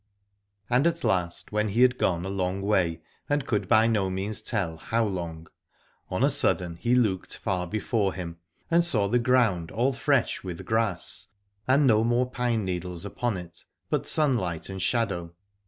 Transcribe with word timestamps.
And 0.67 0.87
at 0.87 1.03
last 1.03 1.51
when 1.51 1.67
he 1.69 1.83
had 1.83 1.99
gone 1.99 2.25
a 2.25 2.29
long 2.29 2.63
way 2.63 3.03
and 3.29 3.45
could 3.45 3.67
by 3.67 3.85
no 3.85 4.09
means 4.09 4.41
tell 4.41 4.77
how 4.77 5.05
long, 5.05 5.45
on 6.09 6.23
a 6.23 6.29
sudden 6.31 6.77
he 6.77 6.95
looked 6.95 7.37
far 7.37 7.67
before 7.67 8.15
him 8.15 8.39
and 8.71 8.83
saw 8.83 9.07
the 9.07 9.19
ground 9.19 9.69
all 9.69 9.93
fresh 9.93 10.43
with 10.43 10.65
grass, 10.65 11.27
and 11.67 11.85
no 11.85 12.03
more 12.03 12.27
pine 12.27 12.65
needles 12.65 13.05
upon 13.05 13.37
it 13.37 13.63
but 13.91 14.07
sunlight 14.07 14.69
and 14.69 14.81
shadow. 14.81 15.35